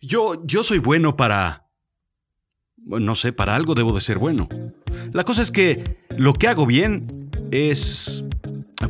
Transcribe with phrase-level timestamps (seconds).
[0.00, 1.66] Yo, yo soy bueno para...
[2.76, 4.48] No sé, para algo debo de ser bueno.
[5.12, 8.24] La cosa es que lo que hago bien es...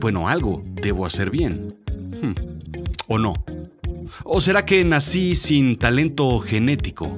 [0.00, 1.76] Bueno, algo debo hacer bien.
[2.22, 2.34] Hmm.
[3.08, 3.34] ¿O no?
[4.22, 7.16] ¿O será que nací sin talento genético?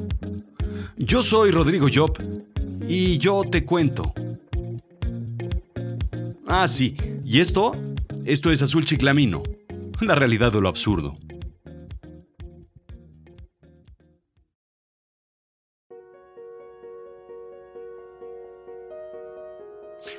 [0.96, 2.18] Yo soy Rodrigo Job
[2.88, 4.14] y yo te cuento.
[6.46, 6.96] Ah, sí.
[7.24, 7.76] ¿Y esto?
[8.24, 9.42] Esto es Azul Chiclamino.
[10.00, 11.18] La realidad de lo absurdo.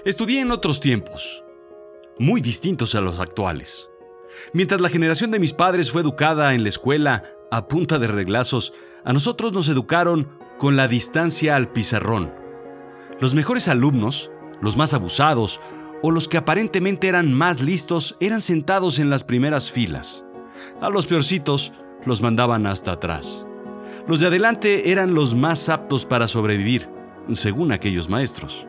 [0.05, 1.45] Estudié en otros tiempos,
[2.19, 3.89] muy distintos a los actuales.
[4.51, 8.73] Mientras la generación de mis padres fue educada en la escuela a punta de reglazos,
[9.05, 12.33] a nosotros nos educaron con la distancia al pizarrón.
[13.21, 14.29] Los mejores alumnos,
[14.61, 15.61] los más abusados
[16.01, 20.25] o los que aparentemente eran más listos eran sentados en las primeras filas.
[20.81, 21.71] A los peorcitos
[22.05, 23.47] los mandaban hasta atrás.
[24.05, 26.89] Los de adelante eran los más aptos para sobrevivir,
[27.31, 28.67] según aquellos maestros.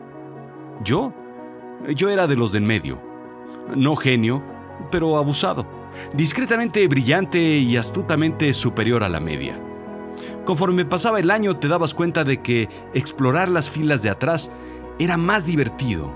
[0.81, 1.13] Yo
[1.93, 2.99] yo era de los del medio.
[3.75, 4.43] No genio,
[4.91, 5.65] pero abusado.
[6.13, 9.59] Discretamente brillante y astutamente superior a la media.
[10.45, 14.51] Conforme pasaba el año te dabas cuenta de que explorar las filas de atrás
[14.99, 16.13] era más divertido.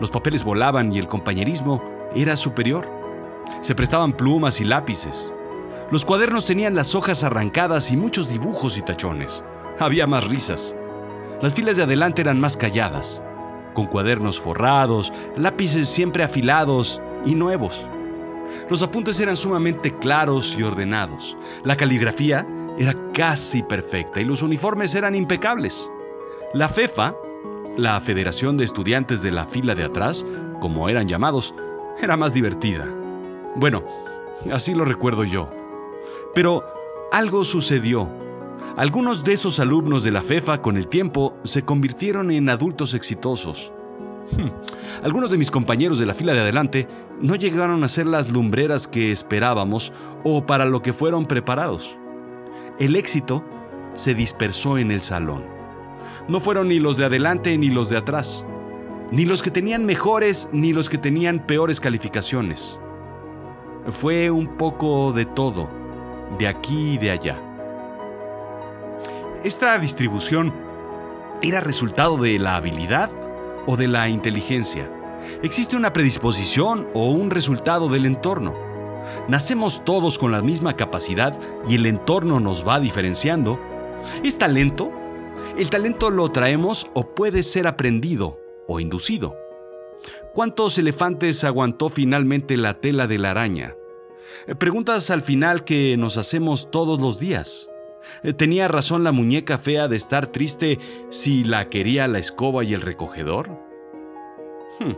[0.00, 1.82] Los papeles volaban y el compañerismo
[2.14, 2.88] era superior.
[3.60, 5.32] Se prestaban plumas y lápices.
[5.90, 9.42] Los cuadernos tenían las hojas arrancadas y muchos dibujos y tachones.
[9.78, 10.74] Había más risas.
[11.42, 13.22] Las filas de adelante eran más calladas
[13.74, 17.84] con cuadernos forrados, lápices siempre afilados y nuevos.
[18.68, 21.36] Los apuntes eran sumamente claros y ordenados.
[21.64, 22.46] La caligrafía
[22.78, 25.90] era casi perfecta y los uniformes eran impecables.
[26.54, 27.14] La FEFA,
[27.76, 30.24] la Federación de Estudiantes de la Fila de Atrás,
[30.60, 31.54] como eran llamados,
[32.00, 32.86] era más divertida.
[33.56, 33.84] Bueno,
[34.52, 35.50] así lo recuerdo yo.
[36.34, 36.62] Pero
[37.10, 38.08] algo sucedió.
[38.78, 43.72] Algunos de esos alumnos de la FEFA con el tiempo se convirtieron en adultos exitosos.
[44.30, 44.50] Hmm.
[45.02, 46.86] Algunos de mis compañeros de la fila de adelante
[47.20, 51.98] no llegaron a ser las lumbreras que esperábamos o para lo que fueron preparados.
[52.78, 53.44] El éxito
[53.94, 55.44] se dispersó en el salón.
[56.28, 58.46] No fueron ni los de adelante ni los de atrás,
[59.10, 62.78] ni los que tenían mejores ni los que tenían peores calificaciones.
[63.90, 65.68] Fue un poco de todo,
[66.38, 67.47] de aquí y de allá.
[69.44, 70.52] Esta distribución
[71.42, 73.10] era resultado de la habilidad
[73.66, 74.90] o de la inteligencia.
[75.44, 78.56] Existe una predisposición o un resultado del entorno.
[79.28, 81.38] Nacemos todos con la misma capacidad
[81.68, 83.60] y el entorno nos va diferenciando.
[84.24, 84.90] ¿Es talento?
[85.56, 89.36] El talento lo traemos o puede ser aprendido o inducido.
[90.34, 93.76] ¿Cuántos elefantes aguantó finalmente la tela de la araña?
[94.58, 97.70] Preguntas al final que nos hacemos todos los días.
[98.22, 100.78] Eh, ¿Tenía razón la muñeca fea de estar triste
[101.10, 103.50] si la quería la escoba y el recogedor?
[104.80, 104.94] Hmm.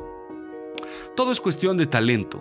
[1.16, 2.40] Todo es cuestión de talento.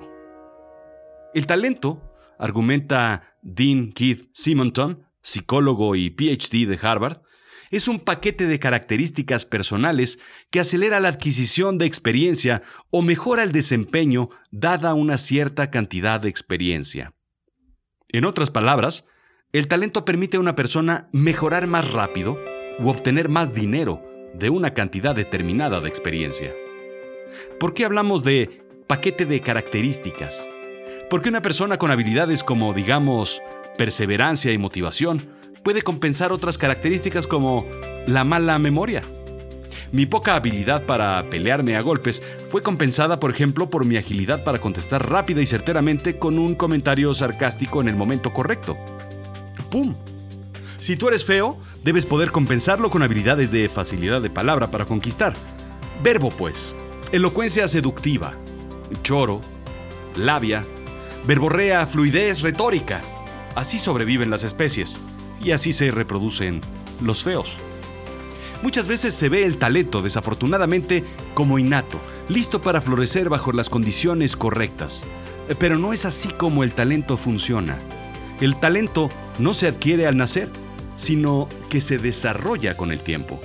[1.34, 2.02] El talento,
[2.38, 7.22] argumenta Dean Keith Simonton, psicólogo y PhD de Harvard,
[7.72, 10.20] es un paquete de características personales
[10.50, 16.30] que acelera la adquisición de experiencia o mejora el desempeño dada una cierta cantidad de
[16.30, 17.14] experiencia.
[18.12, 19.06] En otras palabras,
[19.52, 22.38] el talento permite a una persona mejorar más rápido
[22.78, 24.02] u obtener más dinero
[24.36, 26.54] de una cantidad determinada de experiencia.
[27.60, 30.48] ¿Por qué hablamos de paquete de características?
[31.10, 33.42] Porque una persona con habilidades como, digamos,
[33.76, 35.30] perseverancia y motivación
[35.64, 37.66] puede compensar otras características como
[38.06, 39.04] la mala memoria.
[39.92, 44.62] Mi poca habilidad para pelearme a golpes fue compensada, por ejemplo, por mi agilidad para
[44.62, 48.78] contestar rápida y certeramente con un comentario sarcástico en el momento correcto.
[49.70, 49.96] ¡Pum!
[50.80, 55.34] Si tú eres feo, debes poder compensarlo con habilidades de facilidad de palabra para conquistar.
[56.04, 56.76] Verbo, pues.
[57.12, 58.34] Elocuencia seductiva.
[59.04, 59.42] Choro.
[60.16, 60.66] Labia.
[61.28, 63.02] Verborrea, fluidez, retórica.
[63.56, 65.00] Así sobreviven las especies.
[65.42, 66.62] Y así se reproducen
[67.02, 67.54] los feos.
[68.62, 74.36] Muchas veces se ve el talento, desafortunadamente, como innato, listo para florecer bajo las condiciones
[74.36, 75.04] correctas.
[75.60, 77.78] Pero no es así como el talento funciona.
[78.42, 80.50] El talento no se adquiere al nacer,
[80.96, 83.40] sino que se desarrolla con el tiempo.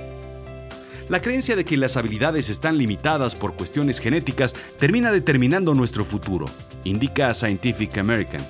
[1.07, 6.47] La creencia de que las habilidades están limitadas por cuestiones genéticas termina determinando nuestro futuro,
[6.83, 8.45] indica Scientific American.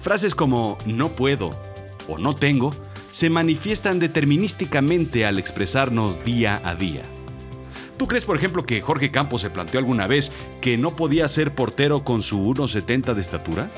[0.00, 1.50] Frases como no puedo
[2.08, 2.74] o no tengo
[3.12, 7.02] se manifiestan determinísticamente al expresarnos día a día.
[7.96, 10.30] ¿Tú crees, por ejemplo, que Jorge Campos se planteó alguna vez
[10.60, 13.70] que no podía ser portero con su 1,70 de estatura?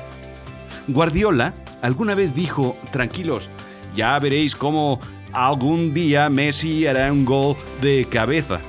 [0.87, 3.49] Guardiola alguna vez dijo, tranquilos,
[3.95, 4.99] ya veréis cómo
[5.33, 8.59] algún día Messi hará un gol de cabeza.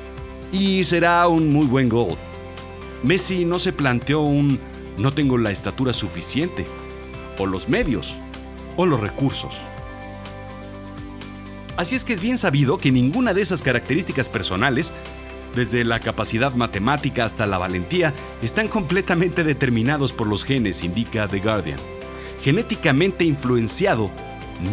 [0.50, 2.16] Y será un muy buen gol.
[3.02, 4.60] Messi no se planteó un
[4.98, 6.66] no tengo la estatura suficiente,
[7.38, 8.14] o los medios,
[8.76, 9.56] o los recursos.
[11.76, 14.92] Así es que es bien sabido que ninguna de esas características personales,
[15.54, 18.12] desde la capacidad matemática hasta la valentía,
[18.42, 21.78] están completamente determinados por los genes, indica The Guardian.
[22.42, 24.10] Genéticamente influenciado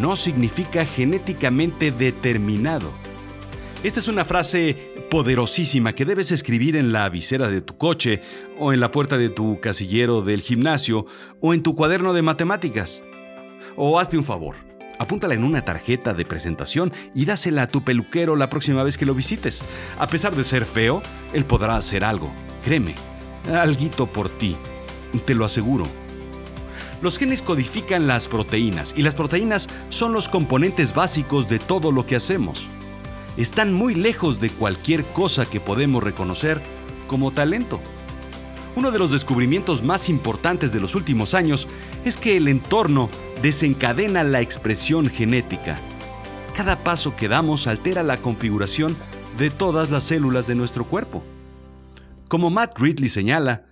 [0.01, 2.92] no significa genéticamente determinado.
[3.83, 8.21] Esta es una frase poderosísima que debes escribir en la visera de tu coche,
[8.57, 11.06] o en la puerta de tu casillero del gimnasio,
[11.42, 13.04] o en tu cuaderno de matemáticas.
[13.75, 14.56] O hazte un favor,
[14.98, 19.06] apúntala en una tarjeta de presentación y dásela a tu peluquero la próxima vez que
[19.06, 19.62] lo visites.
[19.98, 21.01] A pesar de ser feo,
[21.33, 22.31] él podrá hacer algo.
[22.63, 22.95] Créeme,
[23.54, 24.57] alguito por ti.
[25.25, 25.86] Te lo aseguro.
[27.01, 32.05] Los genes codifican las proteínas y las proteínas son los componentes básicos de todo lo
[32.05, 32.67] que hacemos.
[33.37, 36.61] Están muy lejos de cualquier cosa que podemos reconocer
[37.07, 37.79] como talento.
[38.75, 41.67] Uno de los descubrimientos más importantes de los últimos años
[42.03, 43.09] es que el entorno
[43.41, 45.79] desencadena la expresión genética.
[46.55, 48.95] Cada paso que damos altera la configuración
[49.37, 51.23] de todas las células de nuestro cuerpo.
[52.27, 53.65] Como Matt Ridley señala,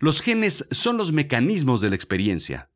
[0.00, 2.68] los genes son los mecanismos de la experiencia.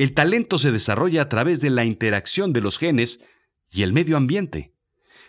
[0.00, 3.20] El talento se desarrolla a través de la interacción de los genes
[3.70, 4.74] y el medio ambiente.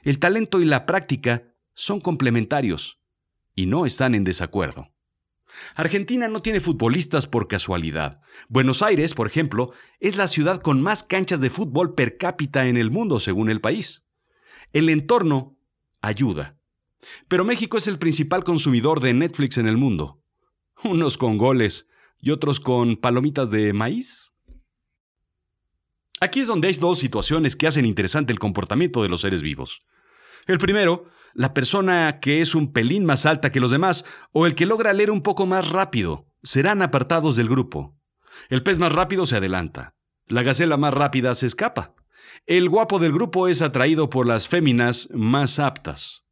[0.02, 3.02] El talento y la práctica son complementarios
[3.54, 4.88] y no están en desacuerdo.
[5.76, 8.22] Argentina no tiene futbolistas por casualidad.
[8.48, 12.78] Buenos Aires, por ejemplo, es la ciudad con más canchas de fútbol per cápita en
[12.78, 14.06] el mundo, según el país.
[14.72, 15.60] El entorno
[16.00, 16.58] ayuda.
[17.28, 20.24] Pero México es el principal consumidor de Netflix en el mundo.
[20.86, 21.88] Unos con goles
[22.22, 24.32] y otros con palomitas de maíz.
[26.22, 29.80] Aquí es donde hay dos situaciones que hacen interesante el comportamiento de los seres vivos.
[30.46, 34.54] El primero, la persona que es un pelín más alta que los demás o el
[34.54, 37.98] que logra leer un poco más rápido, serán apartados del grupo.
[38.50, 39.96] El pez más rápido se adelanta.
[40.28, 41.96] La gacela más rápida se escapa.
[42.46, 46.26] El guapo del grupo es atraído por las féminas más aptas.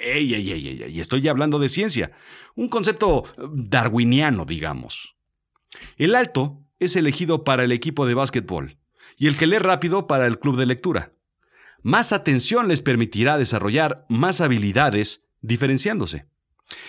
[0.00, 2.12] Ey, ey, ey, ey, estoy hablando de ciencia.
[2.54, 5.16] Un concepto darwiniano, digamos.
[5.96, 8.78] El alto es elegido para el equipo de básquetbol
[9.16, 11.12] y el que lee rápido para el club de lectura.
[11.82, 16.26] Más atención les permitirá desarrollar más habilidades diferenciándose.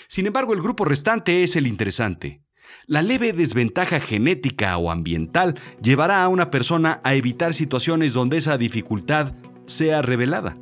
[0.08, 2.42] Sin embargo, el grupo restante es el interesante.
[2.88, 8.58] La leve desventaja genética o ambiental llevará a una persona a evitar situaciones donde esa
[8.58, 9.34] dificultad
[9.66, 10.58] sea revelada.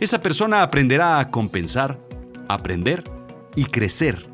[0.00, 2.00] Esa persona aprenderá a compensar,
[2.48, 3.04] aprender
[3.56, 4.26] y crecer.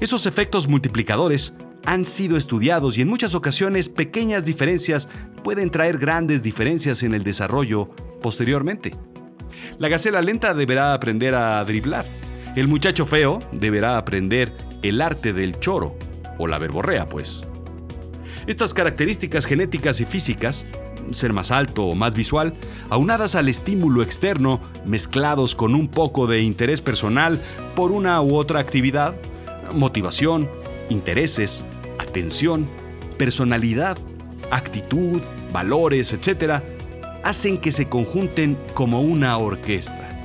[0.00, 1.54] Esos efectos multiplicadores
[1.86, 5.08] han sido estudiados y en muchas ocasiones pequeñas diferencias
[5.42, 7.90] pueden traer grandes diferencias en el desarrollo
[8.22, 8.92] posteriormente.
[9.78, 12.06] La gacela lenta deberá aprender a driblar.
[12.56, 14.52] El muchacho feo deberá aprender
[14.82, 15.96] el arte del choro,
[16.38, 17.42] o la verborrea, pues.
[18.46, 20.66] Estas características genéticas y físicas,
[21.10, 22.54] ser más alto o más visual,
[22.90, 27.40] aunadas al estímulo externo, mezclados con un poco de interés personal
[27.74, 29.14] por una u otra actividad,
[29.72, 30.48] motivación,
[30.90, 31.64] intereses,
[32.14, 32.68] atención,
[33.18, 33.98] personalidad,
[34.52, 35.20] actitud,
[35.52, 36.62] valores, etc.,
[37.24, 40.16] hacen que se conjunten como una orquesta.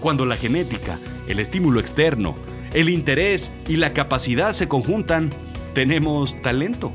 [0.00, 2.34] Cuando la genética, el estímulo externo,
[2.72, 5.30] el interés y la capacidad se conjuntan,
[5.72, 6.90] tenemos talento,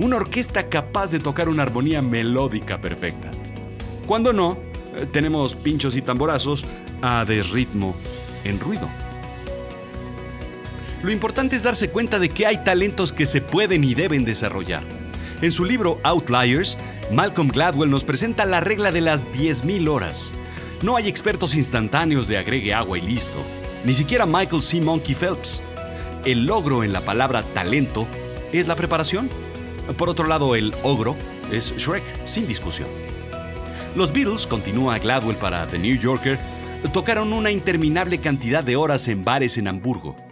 [0.00, 3.30] una orquesta capaz de tocar una armonía melódica perfecta.
[4.06, 4.58] Cuando no,
[4.98, 6.62] eh, tenemos pinchos y tamborazos
[7.00, 7.96] a desritmo
[8.44, 8.86] en ruido.
[11.02, 14.82] Lo importante es darse cuenta de que hay talentos que se pueden y deben desarrollar.
[15.40, 16.76] En su libro Outliers,
[17.12, 20.32] Malcolm Gladwell nos presenta la regla de las 10.000 horas.
[20.82, 23.38] No hay expertos instantáneos de agregue agua y listo,
[23.84, 24.80] ni siquiera Michael C.
[24.80, 25.60] Monkey Phelps.
[26.24, 28.08] El logro en la palabra talento
[28.52, 29.30] es la preparación.
[29.96, 31.14] Por otro lado, el ogro
[31.52, 32.88] es Shrek, sin discusión.
[33.94, 36.38] Los Beatles, continúa Gladwell para The New Yorker,
[36.92, 40.27] tocaron una interminable cantidad de horas en bares en Hamburgo.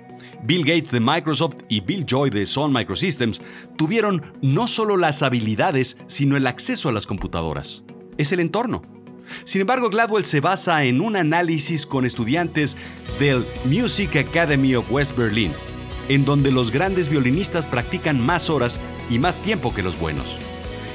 [0.46, 3.40] Bill Gates de Microsoft y Bill Joy de Sun Microsystems
[3.76, 7.82] tuvieron no solo las habilidades, sino el acceso a las computadoras.
[8.16, 8.82] Es el entorno.
[9.42, 12.76] Sin embargo, Gladwell se basa en un análisis con estudiantes
[13.18, 15.50] del Music Academy of West Berlin,
[16.08, 18.78] en donde los grandes violinistas practican más horas
[19.10, 20.36] y más tiempo que los buenos.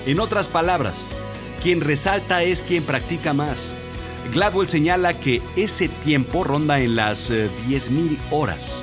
[0.05, 1.09] En otras palabras,
[1.61, 3.73] quien resalta es quien practica más.
[4.33, 8.81] Gladwell señala que ese tiempo ronda en las 10.000 eh, horas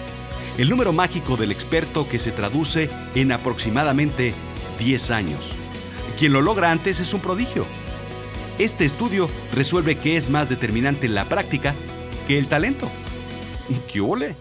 [0.58, 4.34] el número mágico del experto que se traduce en aproximadamente
[4.80, 5.38] 10 años.
[6.18, 7.64] Quien lo logra antes es un prodigio.
[8.58, 11.76] Este estudio resuelve que es más determinante la práctica
[12.26, 12.90] que el talento.
[13.90, 14.34] ¡Qué ole!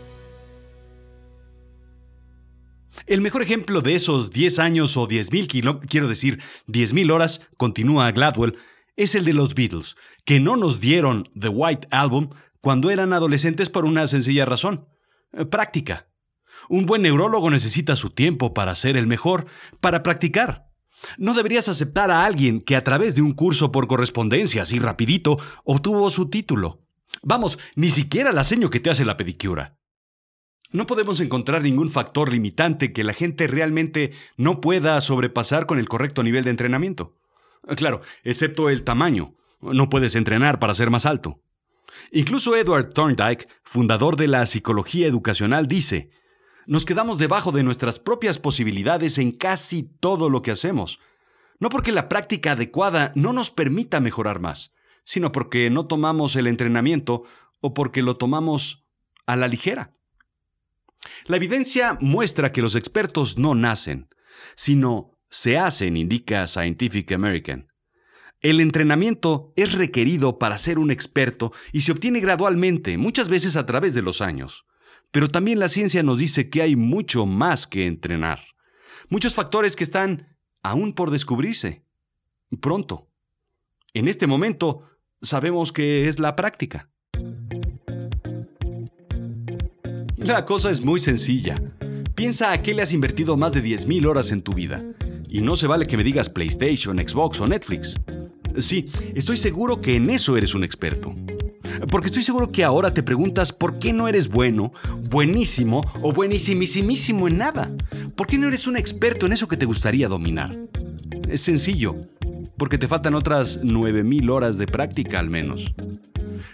[3.05, 8.11] El mejor ejemplo de esos 10 años o 10.000 kilómetros, quiero decir, 10.000 horas, continúa
[8.11, 8.57] Gladwell,
[8.95, 9.95] es el de los Beatles,
[10.25, 14.87] que no nos dieron The White Album cuando eran adolescentes por una sencilla razón.
[15.33, 16.09] Eh, práctica.
[16.69, 19.45] Un buen neurólogo necesita su tiempo para ser el mejor,
[19.79, 20.67] para practicar.
[21.17, 25.37] No deberías aceptar a alguien que a través de un curso por correspondencia así rapidito
[25.63, 26.83] obtuvo su título.
[27.21, 29.77] Vamos, ni siquiera la seño que te hace la pedicura.
[30.71, 35.87] No podemos encontrar ningún factor limitante que la gente realmente no pueda sobrepasar con el
[35.87, 37.15] correcto nivel de entrenamiento.
[37.75, 39.35] Claro, excepto el tamaño.
[39.61, 41.41] No puedes entrenar para ser más alto.
[42.11, 46.09] Incluso Edward Thorndike, fundador de la psicología educacional, dice,
[46.65, 50.99] nos quedamos debajo de nuestras propias posibilidades en casi todo lo que hacemos.
[51.59, 56.47] No porque la práctica adecuada no nos permita mejorar más, sino porque no tomamos el
[56.47, 57.23] entrenamiento
[57.61, 58.85] o porque lo tomamos
[59.25, 59.93] a la ligera.
[61.25, 64.09] La evidencia muestra que los expertos no nacen,
[64.55, 67.66] sino se hacen, indica Scientific American.
[68.41, 73.65] El entrenamiento es requerido para ser un experto y se obtiene gradualmente, muchas veces a
[73.65, 74.65] través de los años.
[75.11, 78.39] Pero también la ciencia nos dice que hay mucho más que entrenar.
[79.09, 81.83] Muchos factores que están aún por descubrirse.
[82.61, 83.09] Pronto.
[83.93, 84.83] En este momento
[85.21, 86.91] sabemos que es la práctica.
[90.17, 91.55] La cosa es muy sencilla.
[92.13, 94.83] Piensa a qué le has invertido más de 10.000 horas en tu vida.
[95.29, 97.95] Y no se vale que me digas PlayStation, Xbox o Netflix.
[98.59, 101.13] Sí, estoy seguro que en eso eres un experto.
[101.91, 104.73] Porque estoy seguro que ahora te preguntas por qué no eres bueno,
[105.09, 107.71] buenísimo o buenísimísimo en nada.
[108.15, 110.57] ¿Por qué no eres un experto en eso que te gustaría dominar?
[111.29, 111.95] Es sencillo,
[112.57, 115.73] porque te faltan otras 9.000 horas de práctica al menos.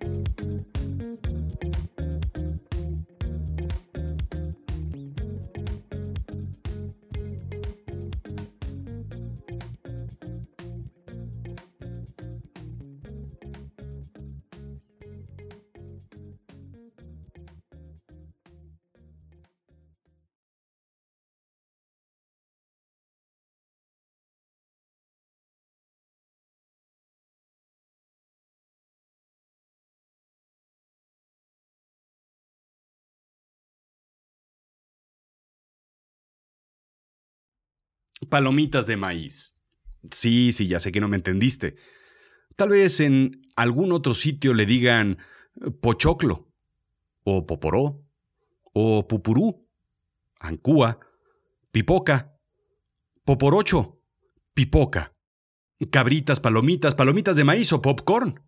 [38.29, 39.55] Palomitas de maíz.
[40.11, 41.77] Sí, sí, ya sé que no me entendiste.
[42.57, 45.19] Tal vez en algún otro sitio le digan
[45.61, 46.53] eh, pochoclo,
[47.25, 48.05] o poporó,
[48.73, 49.67] o pupurú,
[50.39, 51.01] ancúa,
[51.73, 52.39] pipoca,
[53.25, 54.01] poporocho,
[54.53, 55.15] pipoca,
[55.91, 58.41] cabritas, palomitas, palomitas de maíz o popcorn,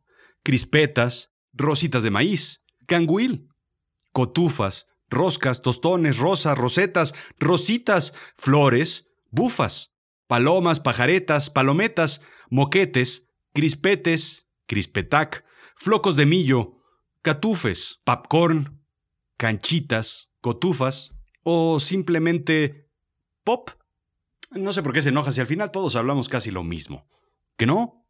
[0.42, 3.48] crispetas, rositas de maíz, canguil,
[4.12, 9.06] cotufas, roscas, tostones, rosas, rosetas, rositas, flores,
[9.36, 9.92] bufas,
[10.26, 15.44] palomas, pajaretas, palometas, moquetes, crispetes, crispetac,
[15.76, 16.78] flocos de millo,
[17.22, 18.82] catufes, popcorn,
[19.36, 21.12] canchitas, cotufas
[21.44, 22.88] o simplemente
[23.44, 23.70] pop.
[24.50, 27.06] No sé por qué se enoja si al final todos hablamos casi lo mismo.
[27.56, 28.05] ¿Que no?